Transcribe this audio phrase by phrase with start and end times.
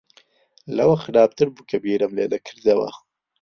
[0.77, 2.89] لەوە خراپتر بوو کە بیرم لێ دەکردەوە.